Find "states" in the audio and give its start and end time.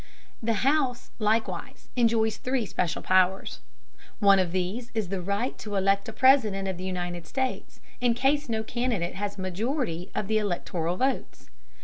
7.27-7.79